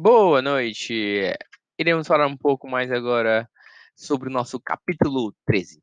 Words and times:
Boa 0.00 0.40
noite. 0.40 1.34
Iremos 1.76 2.06
falar 2.06 2.28
um 2.28 2.36
pouco 2.36 2.68
mais 2.68 2.88
agora 2.92 3.50
sobre 3.96 4.28
o 4.28 4.32
nosso 4.32 4.60
capítulo 4.60 5.34
13. 5.44 5.82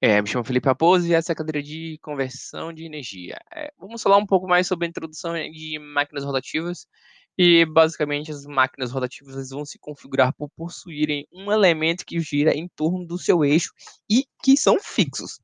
É, 0.00 0.20
me 0.20 0.26
chamo 0.26 0.44
Felipe 0.44 0.66
Raposo 0.66 1.06
e 1.06 1.14
essa 1.14 1.30
é 1.30 1.34
a 1.34 1.36
cadeira 1.36 1.62
de 1.62 2.00
conversão 2.02 2.72
de 2.72 2.84
energia. 2.84 3.38
É, 3.54 3.70
vamos 3.78 4.02
falar 4.02 4.16
um 4.16 4.26
pouco 4.26 4.48
mais 4.48 4.66
sobre 4.66 4.86
a 4.86 4.88
introdução 4.88 5.34
de 5.34 5.78
máquinas 5.78 6.24
rotativas 6.24 6.88
e 7.38 7.64
basicamente 7.64 8.32
as 8.32 8.44
máquinas 8.44 8.90
rotativas 8.90 9.50
vão 9.50 9.64
se 9.64 9.78
configurar 9.78 10.34
por 10.34 10.50
possuírem 10.56 11.24
um 11.32 11.52
elemento 11.52 12.04
que 12.04 12.18
gira 12.18 12.52
em 12.52 12.66
torno 12.74 13.06
do 13.06 13.16
seu 13.16 13.44
eixo 13.44 13.70
e 14.10 14.24
que 14.42 14.56
são 14.56 14.80
fixos. 14.80 15.38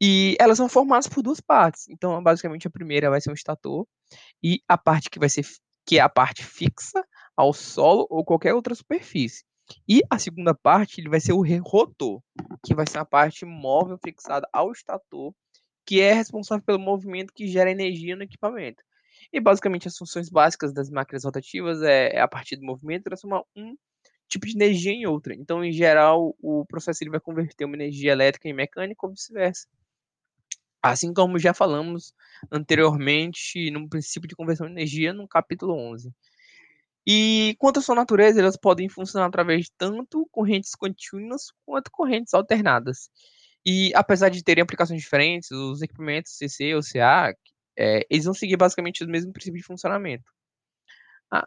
E 0.00 0.34
elas 0.40 0.56
são 0.56 0.66
formadas 0.66 1.06
por 1.06 1.22
duas 1.22 1.42
partes. 1.42 1.88
Então, 1.90 2.22
basicamente 2.22 2.66
a 2.66 2.70
primeira 2.70 3.10
vai 3.10 3.20
ser 3.20 3.30
um 3.30 3.34
estator 3.34 3.86
e 4.42 4.62
a 4.66 4.78
parte 4.78 5.10
que 5.10 5.18
vai 5.18 5.28
ser 5.28 5.44
que 5.88 5.98
é 5.98 6.02
a 6.02 6.08
parte 6.08 6.44
fixa 6.44 7.02
ao 7.38 7.52
solo 7.52 8.04
ou 8.10 8.24
qualquer 8.24 8.52
outra 8.52 8.74
superfície. 8.74 9.44
E 9.88 10.02
a 10.10 10.18
segunda 10.18 10.52
parte 10.52 11.00
ele 11.00 11.08
vai 11.08 11.20
ser 11.20 11.32
o 11.34 11.44
rotor, 11.60 12.20
que 12.64 12.74
vai 12.74 12.84
ser 12.84 12.98
a 12.98 13.04
parte 13.04 13.44
móvel 13.44 13.96
fixada 14.04 14.48
ao 14.52 14.72
estator, 14.72 15.32
que 15.86 16.00
é 16.00 16.12
responsável 16.12 16.64
pelo 16.64 16.80
movimento 16.80 17.32
que 17.32 17.46
gera 17.46 17.70
energia 17.70 18.16
no 18.16 18.24
equipamento. 18.24 18.82
E 19.32 19.38
basicamente 19.38 19.86
as 19.86 19.96
funções 19.96 20.28
básicas 20.28 20.72
das 20.74 20.90
máquinas 20.90 21.22
rotativas 21.22 21.80
é, 21.80 22.16
é 22.16 22.20
a 22.20 22.26
partir 22.26 22.56
do 22.56 22.66
movimento 22.66 23.04
transformar 23.04 23.42
um 23.54 23.76
tipo 24.28 24.44
de 24.44 24.56
energia 24.56 24.90
em 24.90 25.06
outra. 25.06 25.32
Então, 25.32 25.64
em 25.64 25.70
geral, 25.70 26.34
o 26.42 26.64
processo 26.66 27.04
ele 27.04 27.10
vai 27.10 27.20
converter 27.20 27.64
uma 27.64 27.76
energia 27.76 28.10
elétrica 28.10 28.48
em 28.48 28.52
mecânica 28.52 29.06
ou 29.06 29.12
vice-versa. 29.12 29.68
Assim 30.82 31.14
como 31.14 31.38
já 31.38 31.54
falamos 31.54 32.12
anteriormente 32.50 33.70
no 33.70 33.88
princípio 33.88 34.28
de 34.28 34.34
conversão 34.34 34.66
de 34.66 34.72
energia 34.72 35.12
no 35.12 35.28
capítulo 35.28 35.74
11. 35.74 36.12
E 37.10 37.56
quanto 37.58 37.78
à 37.78 37.82
sua 37.82 37.94
natureza, 37.94 38.38
elas 38.38 38.58
podem 38.58 38.86
funcionar 38.86 39.28
através 39.28 39.64
de 39.64 39.72
tanto 39.78 40.28
correntes 40.30 40.74
contínuas 40.74 41.46
quanto 41.64 41.90
correntes 41.90 42.34
alternadas. 42.34 43.08
E 43.64 43.90
apesar 43.94 44.28
de 44.28 44.44
terem 44.44 44.62
aplicações 44.62 45.00
diferentes, 45.00 45.50
os 45.50 45.80
equipamentos 45.80 46.36
CC 46.36 46.74
ou 46.74 46.82
CA, 46.82 47.34
é, 47.78 48.06
eles 48.10 48.26
vão 48.26 48.34
seguir 48.34 48.58
basicamente 48.58 49.02
o 49.02 49.08
mesmo 49.08 49.32
princípio 49.32 49.58
de 49.58 49.66
funcionamento. 49.66 50.30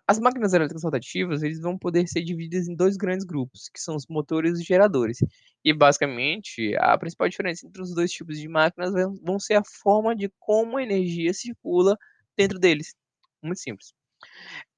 As 0.08 0.20
máquinas 0.20 0.53
elétricas 0.53 0.84
rotativas 0.84 1.44
eles 1.44 1.59
vão 1.59 1.78
poder 1.78 2.08
ser 2.08 2.23
divididas 2.23 2.68
em 2.68 2.75
dois 2.75 2.98
grandes 2.98 3.25
grupos, 3.25 3.70
que 3.70 3.80
são 3.80 3.96
os 3.96 4.08
motores 4.08 4.58
e 4.58 4.62
os 4.62 4.66
geradores. 4.66 5.20
E 5.64 5.73
basicamente, 5.73 6.75
a 6.78 6.98
principal 6.98 7.30
diferença 7.30 7.68
entre 7.68 7.81
os 7.81 7.94
dois 7.94 8.12
tipos 8.12 8.40
de 8.40 8.48
máquinas 8.48 8.94
vão 9.23 9.40
ser 9.40 9.56
a 9.56 9.64
forma 9.64 10.16
de 10.16 10.31
como 10.40 10.78
a 10.78 10.84
energia 10.84 11.34
circula 11.34 11.98
dentro 12.36 12.59
deles. 12.59 12.96
Muito 13.44 13.59
simples. 13.59 13.94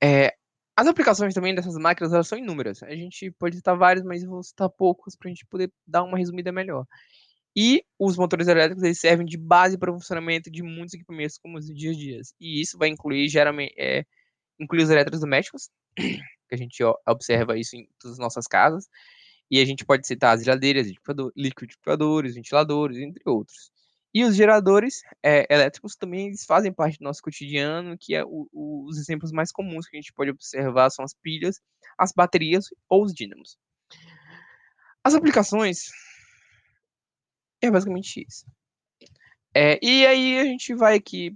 É, 0.01 0.33
as 0.75 0.87
aplicações 0.87 1.33
também 1.33 1.53
dessas 1.53 1.75
máquinas 1.75 2.13
elas 2.13 2.27
são 2.27 2.37
inúmeras. 2.37 2.81
A 2.83 2.95
gente 2.95 3.31
pode 3.31 3.55
citar 3.57 3.77
várias, 3.77 4.03
mas 4.03 4.23
vou 4.23 4.41
citar 4.43 4.69
poucos 4.69 5.15
para 5.15 5.29
a 5.29 5.33
gente 5.33 5.45
poder 5.45 5.71
dar 5.85 6.03
uma 6.03 6.17
resumida 6.17 6.51
melhor. 6.51 6.85
E 7.55 7.83
os 7.99 8.17
motores 8.17 8.47
elétricos 8.47 8.83
eles 8.83 8.99
servem 8.99 9.25
de 9.25 9.37
base 9.37 9.77
para 9.77 9.91
o 9.91 9.93
funcionamento 9.93 10.49
de 10.49 10.63
muitos 10.63 10.95
equipamentos 10.95 11.37
como 11.37 11.57
os 11.57 11.67
dias 11.67 11.95
a 11.95 11.99
dias. 11.99 12.33
E 12.39 12.61
isso 12.61 12.77
vai 12.77 12.89
incluir 12.89 13.29
geralmente 13.29 13.73
é, 13.77 14.03
incluir 14.59 14.83
os 14.83 14.89
eletrodomésticos, 14.89 15.69
que 15.95 16.55
a 16.55 16.57
gente 16.57 16.83
observa 17.07 17.57
isso 17.57 17.75
em 17.75 17.87
todas 17.99 18.13
as 18.17 18.19
nossas 18.19 18.47
casas. 18.47 18.87
E 19.51 19.59
a 19.61 19.65
gente 19.65 19.85
pode 19.85 20.07
citar 20.07 20.35
as 20.35 20.43
geladeiras, 20.43 20.87
liquidificadores, 21.35 22.33
ventiladores, 22.35 22.97
entre 22.97 23.21
outros. 23.25 23.71
E 24.13 24.23
os 24.23 24.35
geradores 24.35 25.01
é, 25.23 25.51
elétricos 25.51 25.95
também 25.95 26.27
eles 26.27 26.45
fazem 26.45 26.71
parte 26.71 26.99
do 26.99 27.03
nosso 27.03 27.21
cotidiano, 27.21 27.97
que 27.97 28.13
é 28.13 28.23
o, 28.23 28.47
o, 28.51 28.85
os 28.87 28.97
exemplos 28.99 29.31
mais 29.31 29.51
comuns 29.51 29.87
que 29.87 29.97
a 29.97 29.99
gente 29.99 30.13
pode 30.13 30.29
observar 30.29 30.91
são 30.91 31.03
as 31.03 31.13
pilhas, 31.15 31.59
as 31.97 32.11
baterias 32.11 32.65
ou 32.87 33.03
os 33.03 33.13
dínamos. 33.13 33.57
As 35.03 35.15
aplicações 35.15 35.89
é 37.61 37.71
basicamente 37.71 38.23
isso. 38.27 38.45
É, 39.53 39.79
e 39.83 40.05
aí 40.05 40.39
a 40.39 40.45
gente 40.45 40.75
vai 40.75 40.95
aqui 40.95 41.35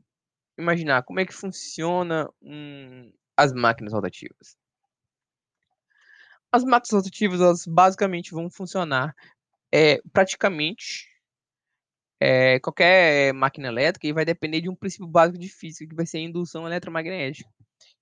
imaginar 0.57 1.03
como 1.03 1.19
é 1.19 1.25
que 1.25 1.33
funciona 1.33 2.29
as 3.35 3.53
máquinas 3.53 3.93
rotativas. 3.93 4.55
As 6.51 6.63
máquinas 6.63 7.03
rotativas, 7.03 7.41
elas 7.41 7.65
basicamente 7.65 8.31
vão 8.31 8.49
funcionar 8.49 9.15
é, 9.71 10.01
praticamente 10.13 11.07
é, 12.19 12.59
qualquer 12.59 13.33
máquina 13.33 13.67
elétrica 13.67 14.07
e 14.07 14.13
vai 14.13 14.25
depender 14.25 14.61
de 14.61 14.69
um 14.69 14.75
princípio 14.75 15.07
básico 15.07 15.37
de 15.37 15.49
física, 15.49 15.87
que 15.87 15.95
vai 15.95 16.05
ser 16.05 16.17
a 16.17 16.21
indução 16.21 16.65
eletromagnética. 16.65 17.49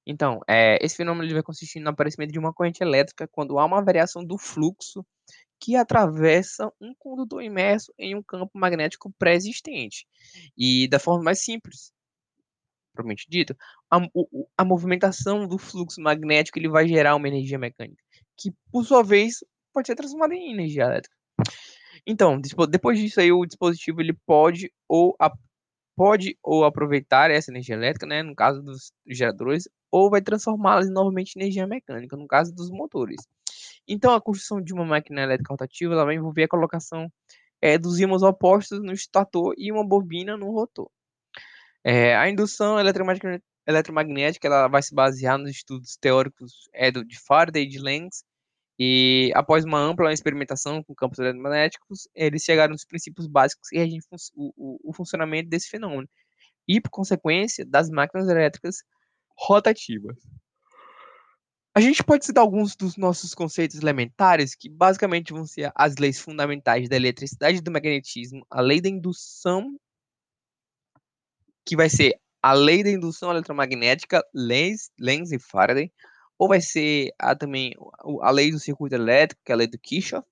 Então, 0.05 0.39
é, 0.47 0.77
esse 0.83 0.95
fenômeno 0.95 1.25
ele 1.25 1.33
vai 1.33 1.43
consistir 1.43 1.79
no 1.79 1.89
aparecimento 1.89 2.31
de 2.31 2.39
uma 2.39 2.53
corrente 2.53 2.81
elétrica 2.83 3.27
quando 3.27 3.57
há 3.57 3.65
uma 3.65 3.83
variação 3.83 4.23
do 4.23 4.37
fluxo 4.37 5.05
que 5.59 5.75
atravessa 5.75 6.71
um 6.79 6.93
condutor 6.97 7.41
imerso 7.41 7.91
em 7.97 8.15
um 8.15 8.21
campo 8.21 8.51
magnético 8.53 9.11
pré-existente. 9.17 10.05
E 10.57 10.87
da 10.87 10.99
forma 10.99 11.23
mais 11.23 11.43
simples, 11.43 11.91
propriamente 12.93 13.25
dito, 13.27 13.55
a, 13.89 13.99
a 14.57 14.65
movimentação 14.65 15.47
do 15.47 15.57
fluxo 15.57 16.01
magnético 16.01 16.59
ele 16.59 16.69
vai 16.69 16.87
gerar 16.87 17.15
uma 17.15 17.27
energia 17.27 17.57
mecânica, 17.57 18.01
que 18.37 18.53
por 18.71 18.85
sua 18.85 19.03
vez 19.03 19.43
pode 19.73 19.87
ser 19.87 19.95
transformada 19.95 20.35
em 20.35 20.53
energia 20.53 20.83
elétrica. 20.83 21.15
Então, 22.07 22.39
depois 22.69 22.99
disso 22.99 23.19
aí, 23.19 23.31
o 23.31 23.45
dispositivo 23.45 24.01
ele 24.01 24.13
pode 24.25 24.71
ou, 24.87 25.15
pode 25.95 26.37
ou 26.43 26.63
aproveitar 26.65 27.31
essa 27.31 27.51
energia 27.51 27.75
elétrica, 27.75 28.05
né, 28.05 28.21
no 28.21 28.35
caso 28.35 28.61
dos 28.61 28.91
geradores, 29.07 29.67
ou 29.91 30.09
vai 30.09 30.21
transformá-las 30.21 30.89
novamente 30.89 31.35
em 31.35 31.41
energia 31.41 31.65
mecânica, 31.65 32.15
no 32.15 32.27
caso 32.27 32.53
dos 32.53 32.69
motores. 32.69 33.17
Então, 33.87 34.13
a 34.13 34.21
construção 34.21 34.61
de 34.61 34.73
uma 34.73 34.85
máquina 34.85 35.21
elétrica 35.21 35.53
rotativa 35.53 35.93
ela 35.93 36.05
vai 36.05 36.15
envolver 36.15 36.43
a 36.43 36.47
colocação 36.47 37.11
é, 37.61 37.77
dos 37.77 37.99
ímãs 37.99 38.21
opostos 38.23 38.79
no 38.81 38.91
estator 38.91 39.53
e 39.57 39.71
uma 39.71 39.87
bobina 39.87 40.35
no 40.37 40.51
rotor. 40.51 40.89
É, 41.83 42.15
a 42.15 42.29
indução 42.29 42.77
eletromagnética, 42.79 44.47
ela 44.47 44.67
vai 44.67 44.81
se 44.81 44.93
basear 44.93 45.37
nos 45.37 45.51
estudos 45.51 45.95
teóricos 45.97 46.67
é, 46.73 46.91
de 46.91 47.19
Faraday 47.19 47.63
e 47.63 47.67
de 47.67 47.79
Lenz, 47.79 48.23
e 48.77 49.31
após 49.33 49.63
uma 49.63 49.79
ampla 49.79 50.11
experimentação 50.11 50.83
com 50.83 50.93
campos 50.93 51.19
eletromagnéticos, 51.19 52.07
eles 52.13 52.43
chegaram 52.43 52.73
nos 52.73 52.85
princípios 52.85 53.27
básicos 53.27 53.69
que 53.69 53.77
regem 53.77 53.99
o, 54.35 54.53
o, 54.57 54.89
o 54.89 54.93
funcionamento 54.93 55.49
desse 55.49 55.69
fenômeno, 55.69 56.09
e, 56.67 56.81
por 56.81 56.89
consequência, 56.89 57.65
das 57.65 57.89
máquinas 57.89 58.27
elétricas 58.27 58.77
rotativas. 59.37 60.17
A 61.77 61.81
gente 61.81 62.03
pode 62.03 62.25
citar 62.25 62.41
alguns 62.41 62.75
dos 62.75 62.95
nossos 62.95 63.33
conceitos 63.33 63.77
elementares, 63.77 64.55
que 64.55 64.69
basicamente 64.69 65.33
vão 65.33 65.45
ser 65.45 65.71
as 65.75 65.95
leis 65.97 66.19
fundamentais 66.19 66.87
da 66.87 66.95
eletricidade 66.95 67.57
e 67.57 67.61
do 67.61 67.71
magnetismo, 67.71 68.45
a 68.49 68.61
lei 68.61 68.79
da 68.79 68.89
indução 68.89 69.77
que 71.65 71.75
vai 71.75 71.89
ser 71.89 72.17
a 72.41 72.53
lei 72.53 72.83
da 72.83 72.91
indução 72.91 73.31
eletromagnética, 73.31 74.23
Lenz, 74.33 74.91
Lenz 74.99 75.31
e 75.31 75.39
Faraday, 75.39 75.91
ou 76.37 76.47
vai 76.47 76.61
ser 76.61 77.11
a, 77.19 77.35
também 77.35 77.73
a 78.21 78.31
lei 78.31 78.51
do 78.51 78.59
circuito 78.59 78.95
elétrico, 78.95 79.41
que 79.43 79.51
é 79.51 79.55
a 79.55 79.57
lei 79.57 79.67
do 79.67 79.79
Kirchhoff, 79.79 80.27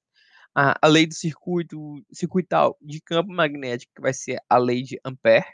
a, 0.56 0.78
a 0.82 0.88
lei 0.88 1.08
do 1.08 1.14
circuito 1.14 2.04
circuital 2.12 2.78
de 2.82 3.02
campo 3.02 3.32
magnético, 3.32 3.94
que 3.96 4.02
vai 4.02 4.14
ser 4.14 4.40
a 4.50 4.58
lei 4.58 4.84
de 4.84 5.00
Ampère, 5.04 5.46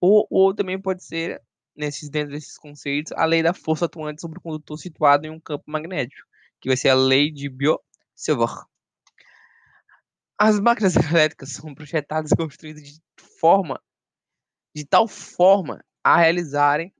ou, 0.00 0.26
ou 0.30 0.54
também 0.54 0.80
pode 0.80 1.04
ser, 1.04 1.42
nesses, 1.74 2.08
dentro 2.08 2.32
desses 2.32 2.58
conceitos, 2.58 3.12
a 3.12 3.24
lei 3.24 3.42
da 3.42 3.54
força 3.54 3.86
atuante 3.86 4.20
sobre 4.20 4.38
o 4.38 4.42
condutor 4.42 4.78
situado 4.78 5.26
em 5.26 5.30
um 5.30 5.40
campo 5.40 5.64
magnético, 5.66 6.26
que 6.60 6.68
vai 6.68 6.76
ser 6.76 6.90
a 6.90 6.94
lei 6.94 7.30
de 7.30 7.48
Biot-Savart. 7.48 8.66
As 10.38 10.60
máquinas 10.60 10.94
elétricas 10.96 11.50
são 11.50 11.74
projetadas 11.74 12.30
e 12.30 12.36
construídas 12.36 12.82
de 12.82 13.00
forma 13.40 13.80
de 14.74 14.84
tal 14.84 15.08
forma 15.08 15.82
a 16.04 16.18
realizarem 16.18 16.92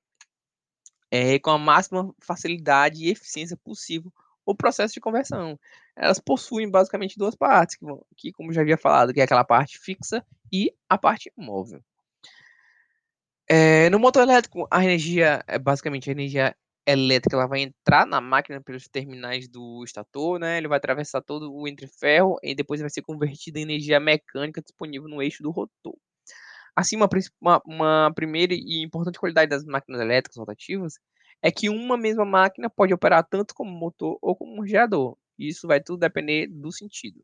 é, 1.17 1.39
com 1.39 1.51
a 1.51 1.59
máxima 1.59 2.15
facilidade 2.21 3.05
e 3.05 3.11
eficiência 3.11 3.57
possível 3.57 4.13
o 4.45 4.55
processo 4.55 4.95
de 4.95 5.01
conversão. 5.01 5.59
Elas 5.97 6.21
possuem 6.21 6.71
basicamente 6.71 7.19
duas 7.19 7.35
partes, 7.35 7.77
que, 8.17 8.33
como 8.33 8.53
já 8.53 8.61
havia 8.61 8.77
falado, 8.77 9.13
que 9.13 9.21
é 9.21 9.25
aquela 9.25 9.45
parte 9.45 9.79
fixa 9.79 10.25
e 10.53 10.73
a 10.89 10.97
parte 10.97 11.33
móvel. 11.37 11.83
É, 13.49 13.91
no 13.91 13.99
motor 13.99 14.23
elétrico, 14.23 14.67
a 14.71 14.85
energia, 14.85 15.43
é 15.47 15.59
basicamente 15.59 16.09
a 16.09 16.13
energia 16.13 16.57
elétrica, 16.87 17.37
ela 17.37 17.47
vai 17.47 17.61
entrar 17.61 18.07
na 18.07 18.21
máquina 18.21 18.61
pelos 18.61 18.89
terminais 18.89 19.49
do 19.49 19.83
estator, 19.85 20.39
né? 20.39 20.59
Ele 20.59 20.69
vai 20.69 20.79
atravessar 20.79 21.21
todo 21.21 21.53
o 21.53 21.67
entreferro 21.67 22.39
e 22.43 22.55
depois 22.55 22.81
vai 22.81 22.91
ser 22.91 23.03
convertida 23.03 23.59
em 23.59 23.63
energia 23.63 23.99
mecânica 23.99 24.63
disponível 24.63 25.09
no 25.09 25.21
eixo 25.21 25.43
do 25.43 25.51
rotor. 25.51 25.97
Assim, 26.77 26.97
uma, 27.41 27.63
uma 27.65 28.13
primeira 28.15 28.53
e 28.55 28.83
importante 28.83 29.19
qualidade 29.19 29.49
das 29.49 29.65
máquinas 29.65 30.01
elétricas 30.01 30.37
rotativas 30.37 30.99
é 31.43 31.51
que 31.51 31.69
uma 31.69 31.97
mesma 31.97 32.25
máquina 32.25 32.69
pode 32.69 32.93
operar 32.93 33.27
tanto 33.29 33.55
como 33.55 33.71
motor 33.71 34.19
ou 34.21 34.35
como 34.35 34.67
gerador. 34.67 35.17
Isso 35.39 35.67
vai 35.67 35.81
tudo 35.81 36.01
depender 36.01 36.47
do 36.49 36.73
sentido. 36.73 37.23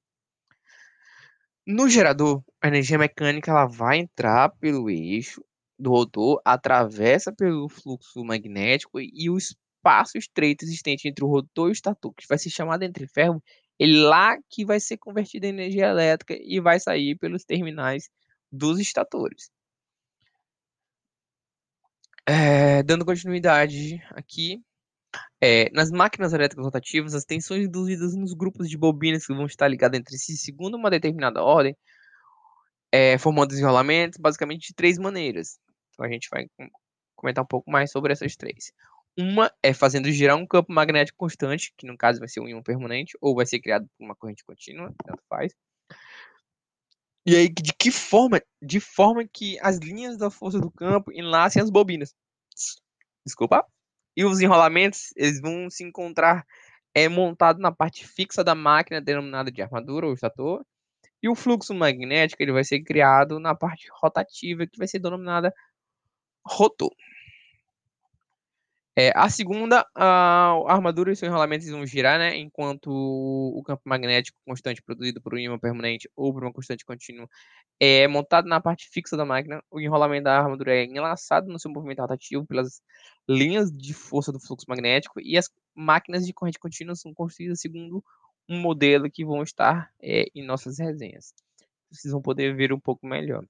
No 1.66 1.88
gerador, 1.88 2.42
a 2.60 2.68
energia 2.68 2.98
mecânica 2.98 3.50
ela 3.50 3.66
vai 3.66 3.98
entrar 3.98 4.50
pelo 4.58 4.90
eixo 4.90 5.44
do 5.78 5.90
rotor, 5.90 6.40
atravessa 6.44 7.32
pelo 7.32 7.68
fluxo 7.68 8.24
magnético 8.24 9.00
e, 9.00 9.30
os, 9.30 9.56
espaço 9.82 10.16
estreito 10.16 10.64
existente 10.64 11.08
entre 11.08 11.24
o 11.24 11.28
rotor 11.28 11.66
e 11.66 11.70
o 11.70 11.72
estator, 11.72 12.14
que 12.14 12.26
vai 12.28 12.38
ser 12.38 12.50
chamado 12.50 12.84
entre 12.84 13.06
ferro, 13.08 13.42
ele 13.78 13.98
lá 13.98 14.38
que 14.48 14.64
vai 14.64 14.78
ser 14.78 14.96
convertido 14.96 15.44
em 15.44 15.48
energia 15.48 15.88
elétrica 15.88 16.36
e 16.40 16.60
vai 16.60 16.78
sair 16.78 17.16
pelos 17.16 17.44
terminais 17.44 18.08
dos 18.50 18.78
estatores. 18.78 19.50
É, 22.26 22.82
dando 22.84 23.04
continuidade 23.04 24.00
aqui, 24.10 24.62
é, 25.40 25.70
nas 25.72 25.90
máquinas 25.90 26.32
elétricas 26.32 26.64
rotativas, 26.64 27.14
as 27.14 27.24
tensões 27.24 27.66
induzidas 27.66 28.14
nos 28.14 28.32
grupos 28.32 28.68
de 28.68 28.78
bobinas 28.78 29.26
que 29.26 29.34
vão 29.34 29.46
estar 29.46 29.68
ligadas 29.68 29.98
entre 29.98 30.16
si 30.16 30.36
segundo 30.36 30.76
uma 30.76 30.90
determinada 30.90 31.42
ordem, 31.42 31.76
é, 32.92 33.18
formando 33.18 33.48
desenrolamentos 33.48 34.18
basicamente 34.20 34.68
de 34.68 34.74
três 34.74 34.98
maneiras. 34.98 35.58
Então 35.90 36.06
a 36.06 36.08
gente 36.08 36.28
vai 36.30 36.46
comentar 37.16 37.42
um 37.42 37.46
pouco 37.46 37.70
mais 37.70 37.90
sobre 37.90 38.12
essas 38.12 38.36
três. 38.36 38.72
Uma 39.18 39.52
é 39.62 39.74
fazendo 39.74 40.10
girar 40.10 40.36
um 40.36 40.46
campo 40.46 40.72
magnético 40.72 41.18
constante, 41.18 41.72
que 41.76 41.86
no 41.86 41.96
caso 41.96 42.18
vai 42.18 42.28
ser 42.28 42.40
um 42.40 42.48
ímã 42.48 42.62
permanente, 42.62 43.16
ou 43.20 43.34
vai 43.34 43.44
ser 43.44 43.60
criado 43.60 43.86
por 43.98 44.04
uma 44.04 44.14
corrente 44.16 44.44
contínua, 44.44 44.94
tanto 45.04 45.22
faz. 45.28 45.52
E 47.24 47.36
aí, 47.36 47.48
de 47.48 47.72
que 47.72 47.90
forma? 47.90 48.40
De 48.60 48.80
forma 48.80 49.24
que 49.26 49.58
as 49.60 49.78
linhas 49.78 50.16
da 50.16 50.30
força 50.30 50.58
do 50.58 50.70
campo 50.70 51.12
enlacem 51.12 51.62
as 51.62 51.70
bobinas. 51.70 52.14
Desculpa. 53.24 53.64
E 54.16 54.24
os 54.24 54.40
enrolamentos, 54.40 55.12
eles 55.16 55.40
vão 55.40 55.70
se 55.70 55.84
encontrar 55.84 56.44
é, 56.94 57.08
montado 57.08 57.60
na 57.60 57.72
parte 57.72 58.06
fixa 58.06 58.44
da 58.44 58.54
máquina, 58.54 59.00
denominada 59.00 59.50
de 59.50 59.62
armadura 59.62 60.06
ou 60.06 60.14
estator. 60.14 60.64
E 61.22 61.28
o 61.28 61.34
fluxo 61.36 61.72
magnético, 61.74 62.42
ele 62.42 62.52
vai 62.52 62.64
ser 62.64 62.82
criado 62.82 63.38
na 63.38 63.54
parte 63.54 63.88
rotativa, 64.00 64.66
que 64.66 64.78
vai 64.78 64.88
ser 64.88 64.98
denominada 64.98 65.54
rotor. 66.44 66.90
É, 68.94 69.10
a 69.14 69.30
segunda, 69.30 69.86
a 69.94 70.52
armadura 70.68 71.10
e 71.12 71.16
seus 71.16 71.28
enrolamentos 71.30 71.66
vão 71.68 71.86
girar, 71.86 72.18
né? 72.18 72.36
Enquanto 72.36 72.88
o 72.90 73.62
campo 73.64 73.82
magnético 73.86 74.38
constante 74.46 74.82
produzido 74.82 75.20
por 75.22 75.34
um 75.34 75.38
ímã 75.38 75.58
permanente 75.58 76.10
ou 76.14 76.32
por 76.32 76.42
uma 76.44 76.52
constante 76.52 76.84
contínua 76.84 77.26
é 77.80 78.06
montado 78.06 78.46
na 78.48 78.60
parte 78.60 78.88
fixa 78.90 79.16
da 79.16 79.24
máquina, 79.24 79.62
o 79.70 79.80
enrolamento 79.80 80.24
da 80.24 80.38
armadura 80.38 80.74
é 80.74 80.84
enlaçado 80.84 81.48
no 81.50 81.58
seu 81.58 81.70
movimento 81.70 82.00
rotativo 82.00 82.46
pelas 82.46 82.82
linhas 83.28 83.70
de 83.72 83.94
força 83.94 84.30
do 84.30 84.38
fluxo 84.40 84.66
magnético 84.68 85.20
e 85.20 85.38
as 85.38 85.48
máquinas 85.74 86.26
de 86.26 86.34
corrente 86.34 86.58
contínua 86.58 86.94
são 86.94 87.14
construídas 87.14 87.60
segundo 87.60 88.04
um 88.48 88.60
modelo 88.60 89.10
que 89.10 89.24
vão 89.24 89.42
estar 89.42 89.90
é, 90.02 90.26
em 90.34 90.44
nossas 90.44 90.78
resenhas. 90.78 91.32
Vocês 91.90 92.12
vão 92.12 92.22
poder 92.22 92.54
ver 92.54 92.72
um 92.72 92.80
pouco 92.80 93.06
melhor. 93.06 93.44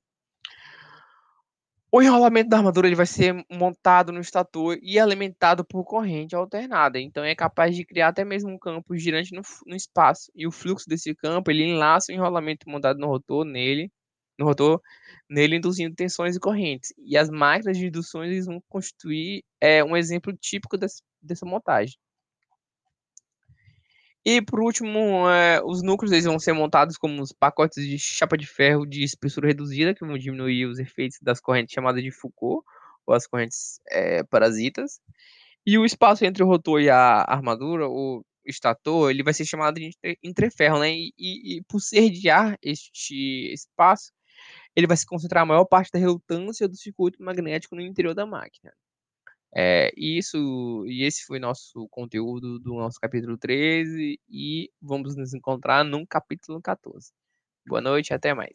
O 1.95 2.01
enrolamento 2.01 2.49
da 2.49 2.57
armadura 2.57 2.87
ele 2.87 2.97
vai 2.97 3.05
ser 3.05 3.45
montado 3.51 4.13
no 4.13 4.21
estator 4.21 4.79
e 4.81 4.99
alimentado 4.99 5.63
por 5.63 5.85
corrente 5.85 6.35
alternada, 6.35 6.99
então 6.99 7.23
é 7.23 7.35
capaz 7.35 7.77
de 7.77 7.85
criar 7.85 8.09
até 8.09 8.25
mesmo 8.25 8.51
um 8.51 8.59
campo 8.59 8.97
girante 8.97 9.35
no, 9.35 9.43
no 9.67 9.77
espaço. 9.77 10.33
E 10.35 10.47
o 10.47 10.51
fluxo 10.51 10.89
desse 10.89 11.15
campo 11.15 11.51
ele 11.51 11.65
enlaça 11.65 12.11
o 12.11 12.15
enrolamento 12.15 12.67
montado 12.67 12.99
no 12.99 13.09
rotor 13.09 13.45
nele, 13.45 13.93
no 14.39 14.47
rotor 14.47 14.81
nele 15.29 15.57
induzindo 15.57 15.95
tensões 15.95 16.35
e 16.35 16.41
correntes. 16.41 16.95
E 16.97 17.15
as 17.19 17.29
máquinas 17.29 17.77
de 17.77 17.87
induções 17.89 18.47
vão 18.47 18.63
constituir 18.71 19.45
é, 19.61 19.85
um 19.85 19.95
exemplo 19.95 20.33
típico 20.35 20.79
desse, 20.79 21.03
dessa 21.21 21.45
montagem. 21.45 21.97
E 24.25 24.41
por 24.41 24.61
último, 24.61 25.29
é, 25.29 25.61
os 25.65 25.83
núcleos 25.83 26.13
eles 26.13 26.25
vão 26.25 26.39
ser 26.39 26.53
montados 26.53 26.97
como 26.97 27.21
os 27.21 27.33
pacotes 27.33 27.85
de 27.85 27.99
chapa 27.99 28.37
de 28.39 28.47
ferro 28.47 28.87
de 28.87 29.03
espessura 29.03 29.49
reduzida, 29.49 29.95
que 29.95 30.05
vão 30.07 30.17
diminuir 30.17 30.67
os 30.67 30.79
efeitos 30.79 31.19
das 31.21 31.41
correntes 31.41 31.75
chamadas 31.75 32.03
de 32.03 32.13
Foucault, 32.13 32.65
ou 33.05 33.15
as 33.15 33.27
correntes 33.27 33.81
é, 33.91 34.23
parasitas. 34.25 35.01
E 35.67 35.79
o 35.79 35.85
espaço 35.85 36.25
entre 36.25 36.43
o 36.43 36.47
rotor 36.47 36.81
e 36.81 36.91
a 36.91 37.25
armadura, 37.29 37.89
o 37.89 38.25
estator, 38.47 39.11
ele 39.11 39.23
vai 39.23 39.35
ser 39.35 39.45
chamado 39.45 39.77
de 39.77 39.91
entreferro, 40.23 40.79
né? 40.81 40.93
E, 40.93 41.13
e, 41.19 41.59
e 41.59 41.63
por 41.65 41.81
sediar 41.81 42.57
este 42.63 43.53
espaço, 43.53 44.13
ele 44.77 44.87
vai 44.87 44.97
se 44.97 45.07
concentrar 45.07 45.43
a 45.43 45.47
maior 45.47 45.65
parte 45.65 45.91
da 45.93 45.99
relutância 45.99 46.69
do 46.69 46.77
circuito 46.77 47.23
magnético 47.23 47.75
no 47.77 47.83
interior 47.83 48.15
da 48.15 48.27
máquina. 48.27 48.73
É, 49.55 49.93
isso, 49.97 50.85
e 50.87 51.05
esse 51.05 51.25
foi 51.27 51.39
nosso 51.39 51.87
conteúdo 51.91 52.59
do 52.59 52.75
nosso 52.75 52.99
capítulo 53.01 53.37
13 53.39 54.19
e 54.29 54.71
vamos 54.81 55.15
nos 55.17 55.35
encontrar 55.35 55.85
no 55.85 56.07
capítulo 56.07 56.61
14. 56.63 57.13
Boa 57.67 57.81
noite, 57.83 58.15
até 58.15 58.35
mais. 58.35 58.51